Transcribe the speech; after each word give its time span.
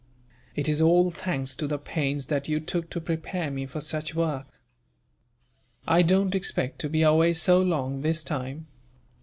"It 0.55 0.67
is 0.67 0.81
all 0.81 1.11
thanks 1.11 1.53
to 1.55 1.67
the 1.67 1.77
pains 1.77 2.25
that 2.25 2.49
you 2.49 2.59
took 2.59 2.89
to 2.89 2.99
prepare 2.99 3.51
me 3.51 3.67
for 3.67 3.81
such 3.81 4.15
work. 4.15 4.47
"I 5.87 6.01
don't 6.01 6.33
expect 6.33 6.79
to 6.79 6.89
be 6.89 7.03
away 7.03 7.33
so 7.35 7.61
long, 7.61 8.01
this 8.01 8.23
time. 8.23 8.65